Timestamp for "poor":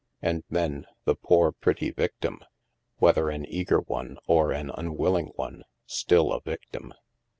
1.13-1.51